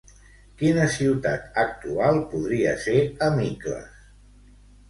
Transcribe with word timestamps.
Quina 0.61 0.85
ciutat 0.93 1.59
actual 1.65 2.19
podria 2.33 2.73
ser 2.87 2.97
Amicles? 3.29 4.05